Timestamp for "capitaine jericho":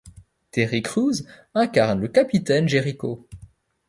2.07-3.27